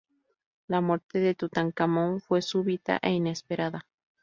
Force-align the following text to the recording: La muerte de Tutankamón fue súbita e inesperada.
La 0.67 0.81
muerte 0.81 1.19
de 1.19 1.35
Tutankamón 1.35 2.21
fue 2.21 2.41
súbita 2.41 2.97
e 3.03 3.11
inesperada. 3.11 3.85